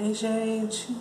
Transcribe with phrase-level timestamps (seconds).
[0.00, 0.96] Ei, gente,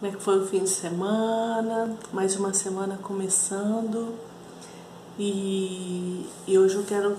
[0.00, 1.94] como é que foi o fim de semana?
[2.10, 4.14] Mais uma semana começando
[5.18, 7.18] e, e hoje eu quero,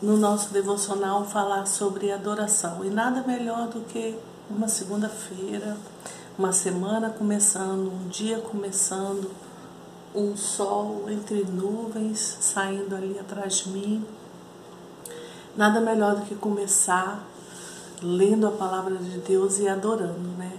[0.00, 2.82] no nosso devocional, falar sobre adoração.
[2.82, 4.18] E nada melhor do que
[4.48, 5.76] uma segunda-feira,
[6.38, 9.30] uma semana começando, um dia começando,
[10.14, 14.06] um sol entre nuvens saindo ali atrás de mim.
[15.54, 17.22] Nada melhor do que começar
[18.02, 20.52] lendo a palavra de Deus e adorando, né?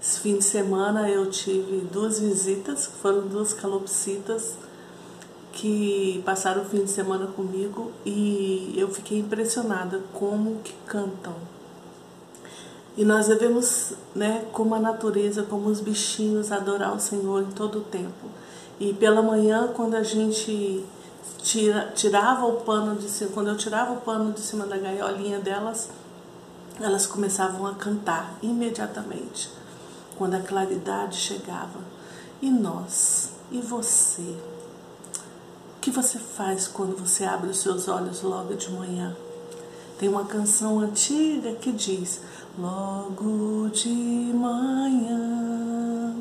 [0.00, 4.54] Esse fim de semana eu tive duas visitas, foram duas calopsitas
[5.52, 11.34] que passaram o fim de semana comigo e eu fiquei impressionada como que cantam.
[12.96, 17.78] E nós devemos, né, como a natureza, como os bichinhos, adorar o Senhor em todo
[17.78, 18.28] o tempo.
[18.78, 20.84] E pela manhã, quando a gente
[21.42, 25.38] tira, tirava o pano de cima, quando eu tirava o pano de cima da gaiolinha
[25.38, 25.90] delas,
[26.80, 29.50] elas começavam a cantar imediatamente,
[30.16, 31.80] quando a claridade chegava.
[32.40, 33.32] E nós?
[33.50, 34.22] E você?
[35.76, 39.14] O que você faz quando você abre os seus olhos logo de manhã?
[39.98, 42.20] Tem uma canção antiga que diz:
[42.58, 46.16] Logo de manhã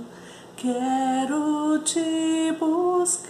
[0.56, 3.30] quero te buscar,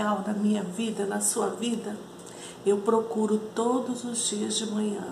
[0.00, 1.94] real na minha vida, na sua vida.
[2.64, 5.04] Eu procuro todos os dias de manhã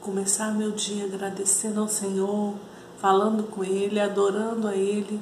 [0.00, 2.54] começar meu dia agradecendo ao Senhor,
[3.00, 5.20] falando com Ele, adorando a Ele.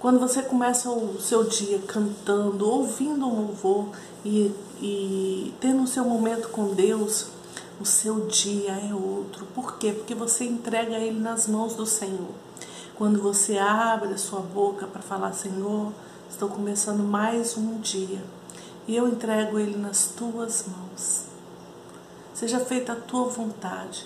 [0.00, 3.90] Quando você começa o seu dia cantando, ouvindo um louvor
[4.24, 7.28] e, e tendo o seu momento com Deus,
[7.80, 9.46] o seu dia é outro.
[9.54, 9.92] Por quê?
[9.92, 12.34] Porque você entrega ele nas mãos do Senhor.
[12.96, 15.92] Quando você abre a sua boca para falar, Senhor,
[16.34, 18.20] estou começando mais um dia
[18.88, 21.26] e eu entrego ele nas tuas mãos.
[22.34, 24.04] Seja feita a tua vontade.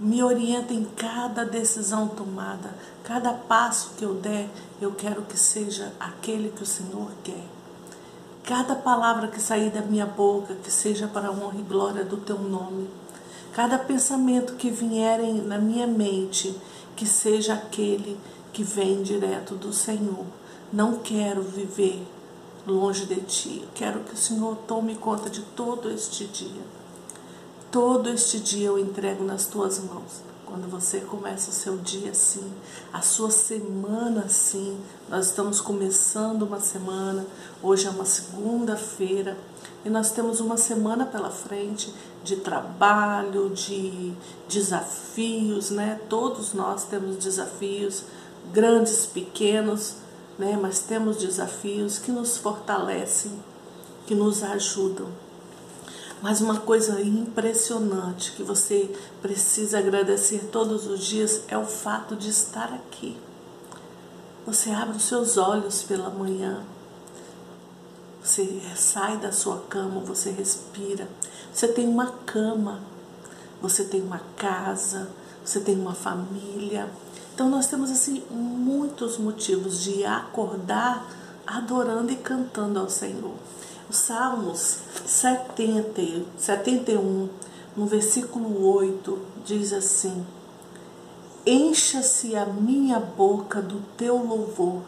[0.00, 2.74] Me orienta em cada decisão tomada,
[3.04, 4.48] cada passo que eu der,
[4.80, 7.44] eu quero que seja aquele que o Senhor quer.
[8.42, 12.16] Cada palavra que sair da minha boca, que seja para a honra e glória do
[12.16, 12.88] teu nome.
[13.52, 16.58] Cada pensamento que vier na minha mente,
[16.96, 18.18] que seja aquele
[18.50, 20.24] que vem direto do Senhor.
[20.72, 22.06] Não quero viver
[22.66, 23.68] longe de ti.
[23.74, 26.62] Quero que o Senhor tome conta de todo este dia.
[27.70, 30.22] Todo este dia eu entrego nas tuas mãos.
[30.44, 32.52] Quando você começa o seu dia assim,
[32.92, 34.78] a sua semana assim,
[35.08, 37.26] nós estamos começando uma semana,
[37.60, 39.36] hoje é uma segunda-feira
[39.84, 44.12] e nós temos uma semana pela frente de trabalho, de
[44.48, 46.00] desafios, né?
[46.08, 48.04] Todos nós temos desafios,
[48.52, 49.96] grandes, pequenos,
[50.38, 50.58] né?
[50.60, 53.32] Mas temos desafios que nos fortalecem,
[54.06, 55.08] que nos ajudam.
[56.22, 62.30] Mas uma coisa impressionante que você precisa agradecer todos os dias é o fato de
[62.30, 63.16] estar aqui.
[64.46, 66.64] Você abre os seus olhos pela manhã,
[68.22, 71.08] você sai da sua cama, você respira,
[71.52, 72.80] você tem uma cama,
[73.62, 75.08] você tem uma casa,
[75.44, 76.88] você tem uma família.
[77.36, 81.06] Então nós temos assim muitos motivos de acordar
[81.46, 83.34] adorando e cantando ao Senhor.
[83.90, 87.28] Os Salmos 70, 71,
[87.76, 90.24] no versículo 8, diz assim:
[91.44, 94.80] Encha-se a minha boca do teu louvor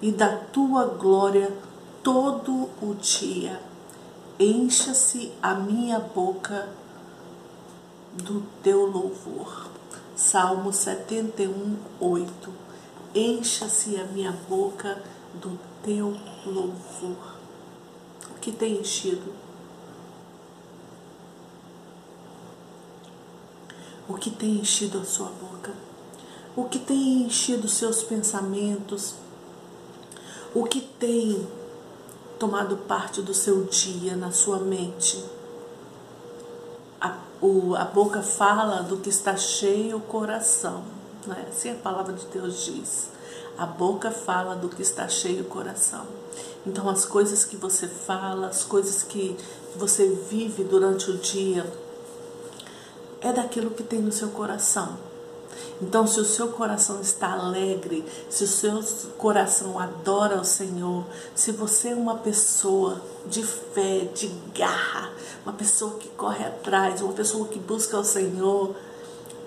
[0.00, 1.52] e da tua glória
[2.00, 3.60] todo o dia.
[4.38, 6.68] Encha-se a minha boca
[8.14, 9.77] do teu louvor.
[10.18, 12.52] Salmo 71, 8.
[13.14, 15.00] Encha-se a minha boca
[15.32, 16.12] do teu
[16.44, 17.38] louvor
[18.40, 19.32] que tem enchido?
[24.08, 25.72] O que tem enchido a sua boca?
[26.56, 29.14] O que tem enchido seus pensamentos?
[30.52, 31.46] O que tem
[32.40, 35.37] tomado parte do seu dia na sua mente?
[37.40, 40.82] O, a boca fala do que está cheio o coração.
[41.26, 41.46] Né?
[41.48, 43.10] Assim a palavra de Deus diz.
[43.56, 46.06] A boca fala do que está cheio o coração.
[46.66, 49.36] Então, as coisas que você fala, as coisas que
[49.74, 51.66] você vive durante o dia,
[53.20, 55.07] é daquilo que tem no seu coração.
[55.80, 58.82] Então, se o seu coração está alegre, se o seu
[59.16, 61.04] coração adora o Senhor,
[61.34, 65.10] se você é uma pessoa de fé, de garra,
[65.44, 68.74] uma pessoa que corre atrás, uma pessoa que busca o Senhor,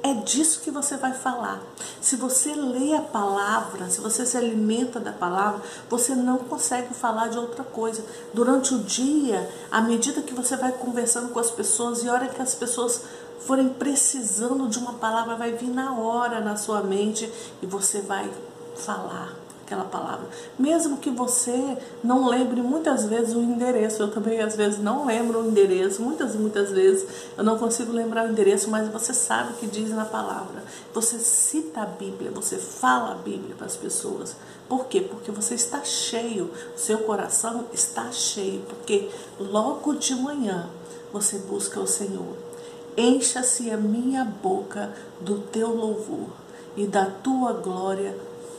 [0.03, 1.62] É disso que você vai falar.
[2.01, 7.27] Se você lê a palavra, se você se alimenta da palavra, você não consegue falar
[7.27, 8.04] de outra coisa.
[8.33, 12.42] Durante o dia, à medida que você vai conversando com as pessoas e hora que
[12.42, 13.01] as pessoas
[13.45, 18.29] forem precisando de uma palavra, vai vir na hora na sua mente e você vai
[18.75, 19.41] falar
[19.71, 20.27] aquela palavra.
[20.59, 25.39] Mesmo que você não lembre muitas vezes o endereço, eu também às vezes não lembro
[25.39, 27.07] o endereço, muitas muitas vezes
[27.38, 30.63] eu não consigo lembrar o endereço, mas você sabe o que diz na palavra.
[30.94, 34.35] Você cita a Bíblia, você fala a Bíblia para as pessoas.
[34.67, 35.01] Por quê?
[35.01, 39.09] Porque você está cheio, seu coração está cheio, porque
[39.39, 40.69] logo de manhã
[41.13, 42.50] você busca o Senhor.
[42.97, 46.27] Encha-se a minha boca do teu louvor
[46.75, 48.17] e da tua glória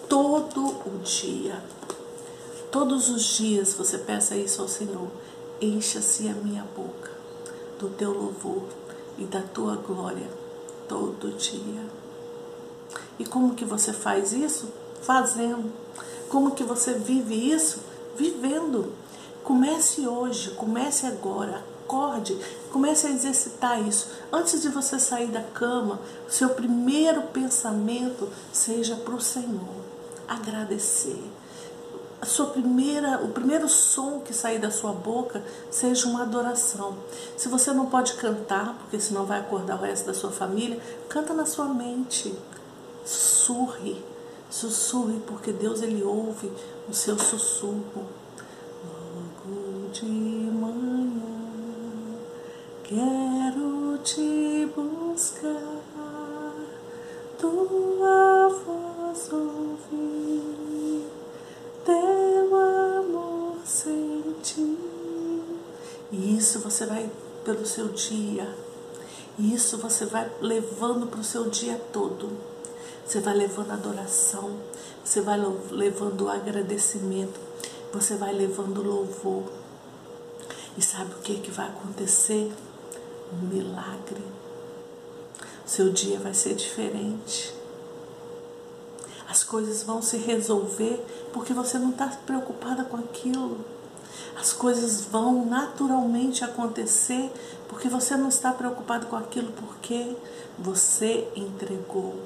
[0.08, 1.62] todo o dia.
[2.70, 5.08] Todos os dias você peça isso ao Senhor.
[5.60, 7.10] Encha-se a minha boca
[7.78, 8.62] do teu louvor
[9.18, 10.28] e da tua glória
[10.88, 11.84] todo dia.
[13.18, 14.68] E como que você faz isso?
[15.02, 15.70] Fazendo.
[16.28, 17.80] Como que você vive isso?
[18.16, 18.92] Vivendo.
[19.44, 21.62] Comece hoje, comece agora,
[21.92, 22.38] acorde,
[22.70, 24.08] comece a exercitar isso.
[24.32, 29.82] Antes de você sair da cama, seu primeiro pensamento seja para o Senhor
[30.26, 31.22] agradecer.
[32.20, 36.96] A sua primeira, o primeiro som que sair da sua boca seja uma adoração.
[37.36, 41.34] Se você não pode cantar, porque senão vai acordar o resto da sua família, canta
[41.34, 42.32] na sua mente.
[43.04, 44.00] Sussurre,
[44.48, 46.50] sussurre, porque Deus ele ouve
[46.88, 48.06] o seu sussurro.
[48.84, 50.06] Logo de
[52.94, 56.54] quero te buscar,
[57.38, 60.42] tua voz ouvir.
[66.12, 67.10] E isso você vai
[67.42, 68.54] pelo seu dia.
[69.38, 72.30] E isso você vai levando para o seu dia todo.
[73.06, 74.58] Você vai levando adoração,
[75.02, 75.38] você vai
[75.70, 77.40] levando agradecimento,
[77.92, 79.44] você vai levando louvor.
[80.76, 82.52] E sabe o que, que vai acontecer?
[83.32, 84.22] Um milagre.
[85.64, 87.54] Seu dia vai ser diferente.
[89.28, 91.02] As coisas vão se resolver
[91.32, 93.64] porque você não está preocupada com aquilo.
[94.36, 97.32] As coisas vão naturalmente acontecer
[97.68, 100.14] porque você não está preocupado com aquilo, porque
[100.58, 102.20] você entregou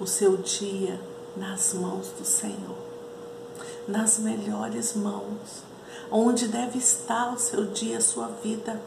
[0.00, 1.00] o seu dia
[1.36, 2.76] nas mãos do Senhor,
[3.86, 5.62] nas melhores mãos,
[6.10, 8.80] onde deve estar o seu dia, a sua vida.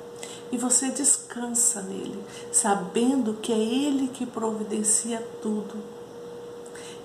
[0.51, 2.21] E você descansa nele,
[2.51, 5.75] sabendo que é Ele que providencia tudo.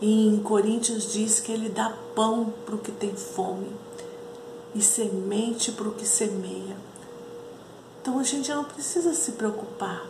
[0.00, 3.70] E em Coríntios diz que Ele dá pão para o que tem fome
[4.74, 6.76] e semente para o que semeia.
[8.02, 10.06] Então a gente não precisa se preocupar,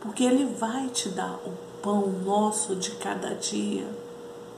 [0.00, 1.52] porque Ele vai te dar o
[1.82, 3.86] pão nosso de cada dia.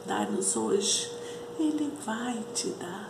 [0.07, 1.11] Dá-nos hoje,
[1.59, 3.08] Ele vai te dar.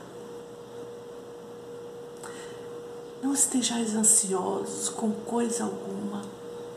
[3.23, 6.23] Não estejais ansiosos com coisa alguma.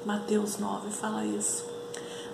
[0.05, 1.65] Mateus 9 fala isso.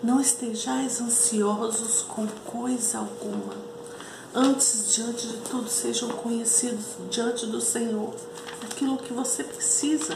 [0.04, 3.68] Não estejais ansiosos com coisa alguma
[4.40, 8.14] Antes, diante de tudo, sejam conhecidos diante do Senhor
[8.62, 10.16] aquilo que você precisa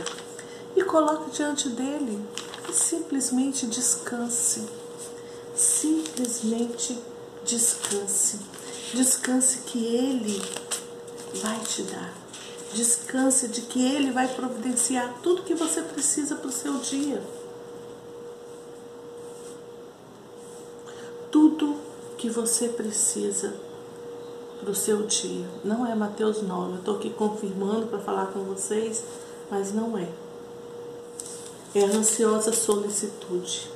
[0.76, 2.24] e coloque diante dele
[2.70, 4.68] e simplesmente descanse.
[5.56, 7.00] Simplesmente
[7.44, 8.40] descanse.
[8.94, 10.40] Descanse que ele
[11.42, 12.14] vai te dar.
[12.74, 17.22] Descanse de que ele vai providenciar tudo que você precisa para o seu dia.
[21.30, 21.78] Tudo
[22.18, 23.54] que você precisa
[24.60, 25.46] para o seu dia.
[25.64, 26.74] Não é Mateus 9.
[26.74, 29.04] Eu estou aqui confirmando para falar com vocês,
[29.50, 30.08] mas não é.
[31.74, 33.72] É a ansiosa solicitude.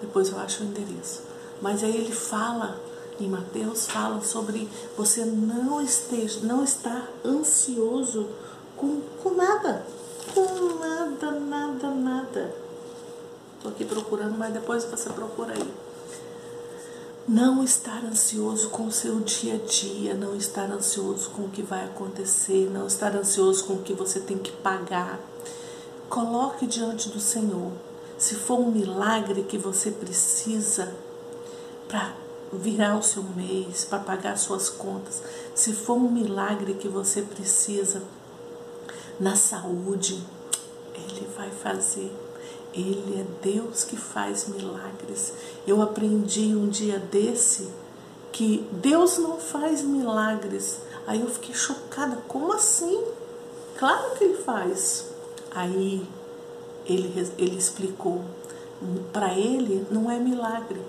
[0.00, 1.22] Depois eu acho o endereço.
[1.60, 2.78] Mas aí ele fala,
[3.20, 8.28] em Mateus fala sobre você não esteja, não estar ansioso
[8.76, 9.86] com, com nada.
[10.34, 12.54] Com nada, nada, nada.
[13.56, 15.74] Estou aqui procurando, mas depois você procura aí.
[17.26, 21.62] Não estar ansioso com o seu dia a dia, não estar ansioso com o que
[21.62, 25.18] vai acontecer, não estar ansioso com o que você tem que pagar.
[26.10, 27.72] Coloque diante do Senhor.
[28.18, 30.94] Se for um milagre que você precisa
[31.88, 35.22] para virar o seu mês, para pagar suas contas,
[35.54, 38.02] se for um milagre que você precisa
[39.18, 40.22] na saúde,
[40.94, 42.12] Ele vai fazer.
[42.72, 45.32] Ele é Deus que faz milagres.
[45.66, 47.68] Eu aprendi um dia desse
[48.32, 50.80] que Deus não faz milagres.
[51.06, 52.16] Aí eu fiquei chocada.
[52.26, 53.04] Como assim?
[53.78, 55.06] Claro que ele faz.
[55.52, 56.04] Aí
[56.84, 58.24] ele, ele explicou.
[59.12, 60.82] Para ele não é milagre,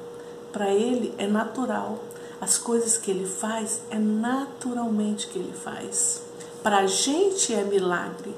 [0.55, 1.99] para ele é natural.
[2.39, 6.21] As coisas que ele faz é naturalmente que ele faz.
[6.63, 8.33] Para a gente é milagre,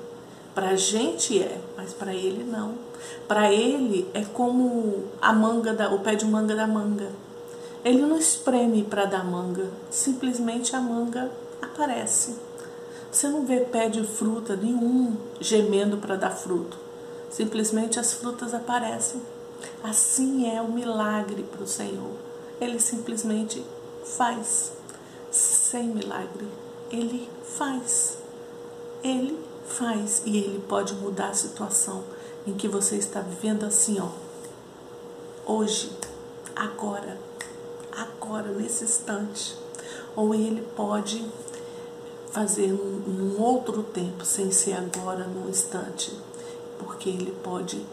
[0.55, 2.73] para a gente é, mas para ele não.
[3.27, 7.11] Para ele é como a manga da, o pé de manga da manga.
[7.85, 11.29] Ele não espreme para dar manga, simplesmente a manga
[11.61, 12.35] aparece.
[13.11, 16.79] Você não vê pé de fruta nenhum gemendo para dar fruto.
[17.29, 19.21] Simplesmente as frutas aparecem.
[19.83, 22.15] Assim é o milagre para o Senhor.
[22.59, 23.63] Ele simplesmente
[24.03, 24.71] faz.
[25.31, 26.47] Sem milagre.
[26.91, 28.17] Ele faz.
[29.03, 30.21] Ele faz.
[30.25, 32.03] E ele pode mudar a situação
[32.45, 34.09] em que você está vivendo assim, ó.
[35.45, 35.91] Hoje,
[36.55, 37.17] agora,
[37.91, 39.55] agora, nesse instante.
[40.15, 41.23] Ou ele pode
[42.31, 46.15] fazer num outro tempo, sem ser agora, num instante,
[46.77, 47.83] porque ele pode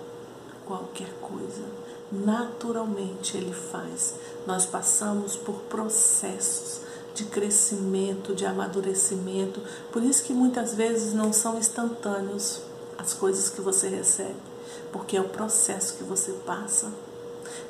[0.67, 1.63] qualquer coisa.
[2.11, 4.15] Naturalmente ele faz.
[4.47, 6.81] Nós passamos por processos
[7.15, 9.61] de crescimento, de amadurecimento,
[9.93, 12.61] por isso que muitas vezes não são instantâneos
[12.99, 14.35] as coisas que você recebe,
[14.93, 16.93] porque é o processo que você passa.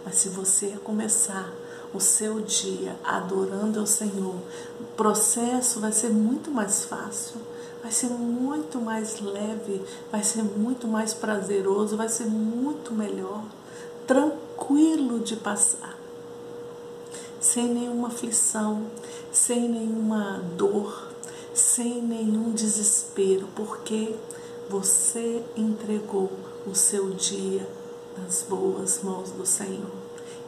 [0.04, 1.52] Mas se você começar
[1.92, 4.36] o seu dia adorando ao Senhor,
[4.80, 7.36] o processo vai ser muito mais fácil,
[7.84, 13.44] vai ser muito mais leve, vai ser muito mais prazeroso, vai ser muito melhor,
[14.06, 15.94] tranquilo de passar,
[17.38, 18.86] sem nenhuma aflição,
[19.30, 21.10] sem nenhuma dor,
[21.52, 24.16] sem nenhum desespero, porque
[24.70, 26.32] você entregou
[26.66, 27.68] o seu dia
[28.16, 29.92] nas boas mãos do Senhor.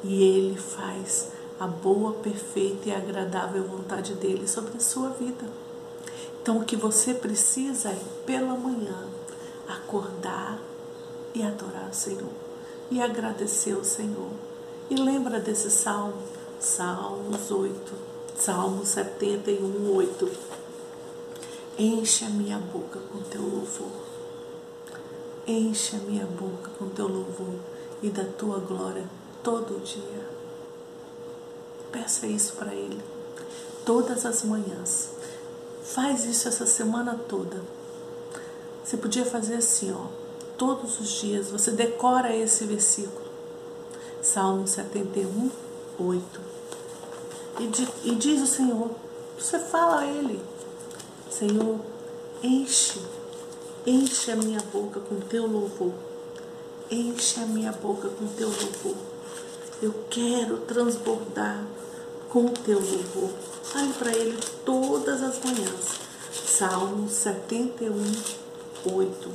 [0.03, 1.29] E Ele faz
[1.61, 5.66] a boa, perfeita e agradável vontade dele sobre a sua vida.
[6.47, 9.09] Então, o que você precisa é, pela manhã,
[9.67, 10.61] acordar
[11.35, 12.31] e adorar o Senhor
[12.89, 14.31] e agradecer ao Senhor.
[14.89, 16.23] E lembra desse salmo,
[16.61, 17.93] Salmos 8,
[18.39, 20.31] Salmo 71, 8.
[21.81, 24.07] Enche a minha boca com teu louvor.
[25.49, 27.59] Enche a minha boca com teu louvor
[28.01, 29.11] e da tua glória
[29.43, 30.29] todo dia.
[31.91, 33.03] Peça isso para Ele
[33.87, 35.11] todas as manhãs.
[35.87, 37.63] Faz isso essa semana toda.
[38.85, 40.07] Você podia fazer assim, ó,
[40.59, 41.49] todos os dias.
[41.51, 43.27] Você decora esse versículo.
[44.21, 45.51] Salmo 71,
[45.99, 46.41] 8.
[47.61, 48.91] E, e diz o Senhor,
[49.39, 50.43] você fala a Ele,
[51.31, 51.81] Senhor,
[52.43, 53.01] enche,
[53.87, 55.93] enche a minha boca com teu louvor.
[56.91, 58.97] Enche a minha boca com teu louvor.
[59.81, 61.65] Eu quero transbordar
[62.29, 63.31] com o teu louvor.
[63.63, 66.01] Fale para ele todas as manhãs.
[66.33, 67.93] Salmo 71,
[68.93, 69.31] 8.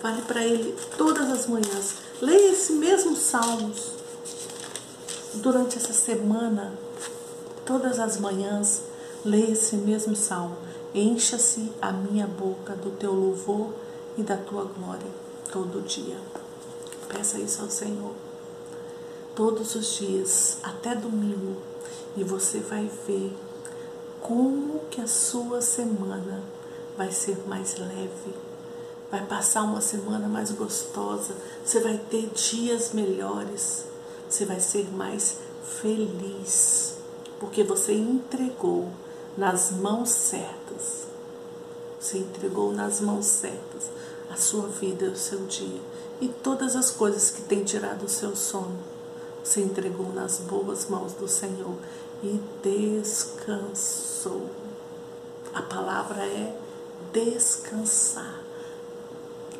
[0.00, 1.94] Fale para ele todas as manhãs.
[2.20, 3.92] Leia esse mesmo Salmos
[5.34, 6.72] durante essa semana.
[7.64, 8.82] Todas as manhãs,
[9.24, 10.56] leia esse mesmo salmo.
[10.94, 13.74] Encha-se a minha boca do teu louvor
[14.16, 15.10] e da tua glória
[15.52, 16.16] todo dia.
[17.08, 18.14] Peça isso ao Senhor
[19.38, 21.58] todos os dias, até domingo,
[22.18, 23.34] e você vai ver
[24.20, 26.42] como que a sua semana
[26.96, 28.34] vai ser mais leve,
[29.10, 31.34] vai passar uma semana mais gostosa,
[31.64, 33.84] você vai ter dias melhores,
[34.28, 35.38] você vai ser mais
[35.80, 36.96] feliz,
[37.38, 38.88] porque você entregou
[39.36, 41.06] nas mãos certas.
[42.00, 43.90] Você entregou nas mãos certas
[44.30, 45.80] a sua vida, o seu dia
[46.20, 48.78] e todas as coisas que têm tirado o seu sono.
[49.42, 51.74] Se entregou nas boas mãos do Senhor
[52.22, 54.48] e descansou.
[55.54, 56.56] A palavra é
[57.12, 58.42] descansar.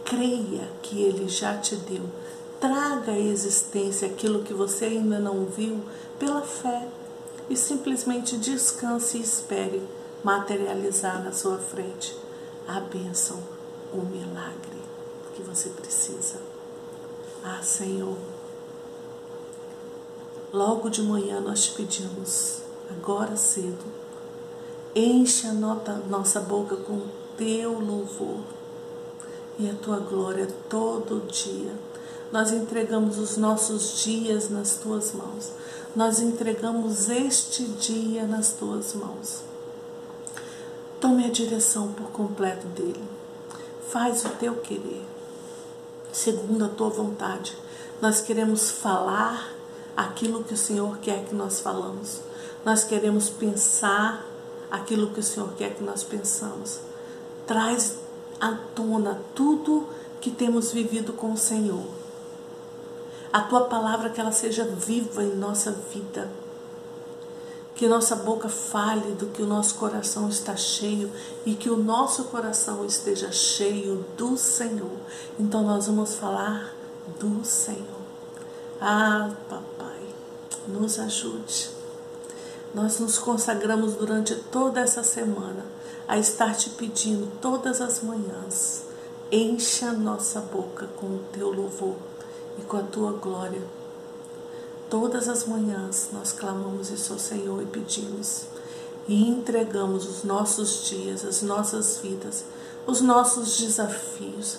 [0.04, 2.04] Creia que Ele já te deu.
[2.60, 5.80] Traga à existência aquilo que você ainda não viu
[6.18, 6.88] pela fé
[7.48, 9.82] e simplesmente descanse e espere
[10.24, 12.16] materializar na sua frente
[12.66, 13.38] a bênção,
[13.92, 14.82] o milagre
[15.34, 16.40] que você precisa.
[17.44, 18.16] Ah, Senhor
[20.52, 23.84] Logo de manhã nós te pedimos, agora cedo,
[24.94, 27.02] enche a nossa boca com
[27.36, 28.40] teu louvor
[29.58, 31.72] e a tua glória todo dia.
[32.32, 35.52] Nós entregamos os nossos dias nas tuas mãos.
[35.94, 39.42] Nós entregamos este dia nas tuas mãos.
[40.98, 43.04] Tome a direção por completo dele.
[43.88, 45.04] Faz o teu querer,
[46.10, 47.54] segundo a tua vontade.
[48.00, 49.57] Nós queremos falar
[49.98, 52.20] aquilo que o Senhor quer que nós falamos.
[52.64, 54.24] Nós queremos pensar
[54.70, 56.78] aquilo que o Senhor quer que nós pensamos.
[57.48, 57.96] Traz
[58.40, 59.88] à tona tudo
[60.20, 61.84] que temos vivido com o Senhor.
[63.32, 66.30] A tua palavra que ela seja viva em nossa vida.
[67.74, 71.10] Que nossa boca fale do que o nosso coração está cheio
[71.44, 74.98] e que o nosso coração esteja cheio do Senhor.
[75.40, 76.72] Então nós vamos falar
[77.18, 77.98] do Senhor.
[78.80, 79.77] Ah, papai,
[80.68, 81.70] nos ajude.
[82.74, 85.64] Nós nos consagramos durante toda essa semana
[86.06, 88.82] a estar te pedindo todas as manhãs.
[89.32, 91.96] Encha nossa boca com o teu louvor
[92.58, 93.62] e com a tua glória.
[94.90, 98.46] Todas as manhãs nós clamamos isso ao Senhor e pedimos
[99.06, 102.44] e entregamos os nossos dias, as nossas vidas,
[102.86, 104.58] os nossos desafios.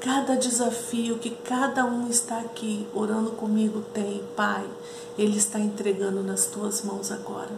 [0.00, 4.66] Cada desafio que cada um está aqui orando comigo tem, Pai,
[5.18, 7.50] Ele está entregando nas tuas mãos agora.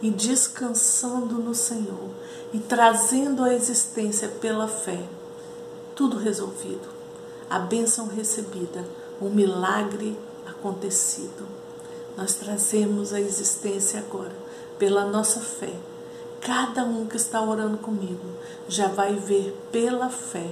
[0.00, 2.08] E descansando no Senhor
[2.54, 5.04] e trazendo a existência pela fé.
[5.94, 6.88] Tudo resolvido.
[7.50, 8.82] A bênção recebida,
[9.20, 11.46] o milagre acontecido.
[12.16, 14.32] Nós trazemos a existência agora
[14.78, 15.74] pela nossa fé.
[16.40, 18.26] Cada um que está orando comigo
[18.66, 20.48] já vai ver pela fé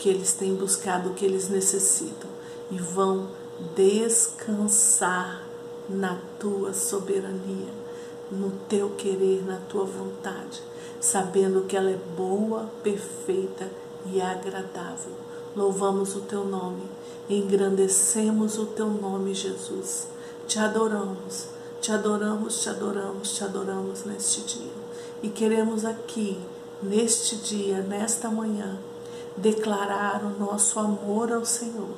[0.00, 2.30] que eles têm buscado, o que eles necessitam
[2.70, 3.28] e vão
[3.76, 5.44] descansar
[5.88, 7.68] na tua soberania,
[8.30, 10.62] no teu querer, na tua vontade,
[11.00, 13.70] sabendo que ela é boa, perfeita
[14.06, 15.12] e agradável.
[15.54, 16.84] Louvamos o teu nome,
[17.28, 20.06] engrandecemos o teu nome, Jesus.
[20.46, 21.48] Te adoramos,
[21.80, 24.72] te adoramos, te adoramos, te adoramos neste dia.
[25.22, 26.40] E queremos aqui,
[26.82, 28.78] neste dia, nesta manhã,
[29.36, 31.94] declarar o nosso amor ao Senhor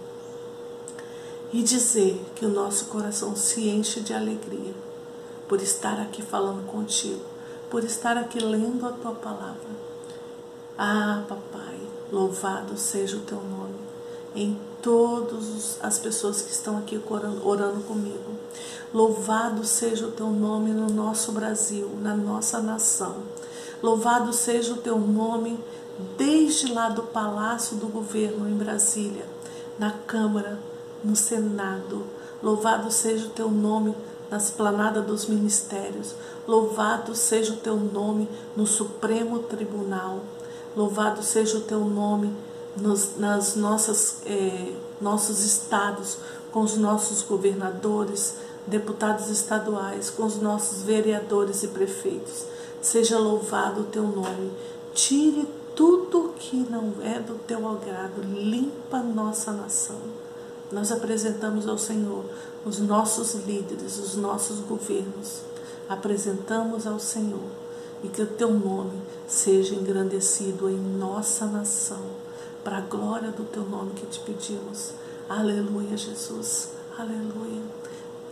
[1.53, 4.75] e dizer que o nosso coração se enche de alegria
[5.49, 7.23] por estar aqui falando contigo,
[7.71, 9.83] por estar aqui lendo a tua palavra.
[10.79, 11.79] Ah, papai,
[12.11, 13.93] louvado seja o teu nome
[14.35, 18.33] em todas as pessoas que estão aqui orando, orando comigo.
[18.93, 23.17] Louvado seja o teu nome no nosso Brasil, na nossa nação.
[23.83, 25.59] Louvado seja o teu nome
[26.17, 29.27] desde lá do palácio do governo em Brasília,
[29.79, 30.59] na Câmara,
[31.05, 32.05] no Senado.
[32.43, 33.95] Louvado seja o teu nome
[34.31, 36.15] na esplanada dos ministérios.
[36.47, 40.21] Louvado seja o teu nome no Supremo Tribunal.
[40.77, 42.35] Louvado seja o teu nome
[42.77, 46.19] nos, nas nossas eh, nossos estados,
[46.51, 52.45] com os nossos governadores, deputados estaduais, com os nossos vereadores e prefeitos.
[52.81, 54.53] Seja louvado o teu nome.
[54.95, 60.01] Tire tudo que não é do teu agrado, limpa nossa nação
[60.73, 62.25] nós apresentamos ao Senhor
[62.65, 65.43] os nossos líderes, os nossos governos.
[65.87, 67.51] Apresentamos ao Senhor
[68.03, 72.03] e que o teu nome seja engrandecido em nossa nação,
[72.65, 74.93] para a glória do teu nome que te pedimos.
[75.29, 76.71] Aleluia, Jesus.
[76.97, 77.63] Aleluia.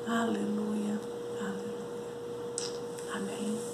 [0.06, 0.98] Aleluia.
[1.38, 1.60] Aleluia.
[3.12, 3.69] Amém.